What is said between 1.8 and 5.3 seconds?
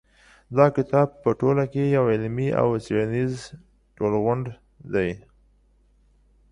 یو علمي او څېړنیز ټولغونډ دی.